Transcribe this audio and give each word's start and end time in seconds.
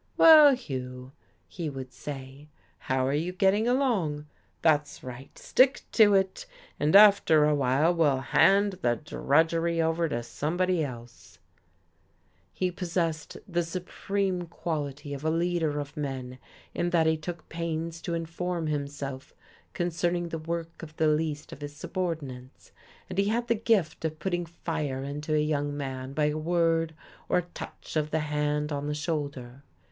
"Well, 0.17 0.55
Hugh," 0.55 1.11
he 1.47 1.69
would 1.69 1.93
say, 1.93 2.47
"how 2.79 3.05
are 3.05 3.13
you 3.13 3.31
getting 3.31 3.67
along? 3.67 4.25
That's 4.63 5.03
right, 5.03 5.37
stick 5.37 5.83
to 5.91 6.15
it, 6.15 6.47
and 6.79 6.95
after 6.95 7.45
a 7.45 7.53
while 7.53 7.93
we'll 7.93 8.17
hand 8.21 8.79
the 8.81 8.95
drudgery 8.95 9.79
over 9.79 10.09
to 10.09 10.23
somebody 10.23 10.83
else." 10.83 11.37
He 12.51 12.71
possessed 12.71 13.37
the 13.47 13.61
supreme 13.61 14.47
quality 14.47 15.13
of 15.13 15.23
a 15.23 15.29
leader 15.29 15.79
of 15.79 15.95
men 15.95 16.39
in 16.73 16.89
that 16.89 17.05
he 17.05 17.15
took 17.15 17.47
pains 17.47 18.01
to 18.01 18.15
inform 18.15 18.65
himself 18.65 19.35
concerning 19.73 20.29
the 20.29 20.39
work 20.39 20.81
of 20.81 20.95
the 20.97 21.09
least 21.09 21.51
of 21.51 21.61
his 21.61 21.75
subordinates; 21.75 22.71
and 23.07 23.19
he 23.19 23.25
had 23.25 23.47
the 23.47 23.53
gift 23.53 24.03
of 24.03 24.17
putting 24.17 24.47
fire 24.47 25.03
into 25.03 25.35
a 25.35 25.43
young 25.43 25.77
man 25.77 26.13
by 26.13 26.25
a 26.29 26.37
word 26.39 26.95
or 27.29 27.37
a 27.37 27.41
touch 27.53 27.95
of 27.95 28.09
the 28.09 28.21
hand 28.21 28.71
on 28.71 28.87
the 28.87 28.95
shoulder. 28.95 29.61